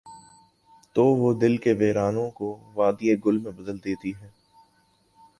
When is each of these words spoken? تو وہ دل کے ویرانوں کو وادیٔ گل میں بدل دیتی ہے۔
تو 0.95 1.03
وہ 1.05 1.33
دل 1.33 1.57
کے 1.57 1.73
ویرانوں 1.73 2.29
کو 2.29 2.47
وادیٔ 2.73 3.15
گل 3.25 3.37
میں 3.37 3.51
بدل 3.51 3.77
دیتی 3.83 4.11
ہے۔ 4.21 4.29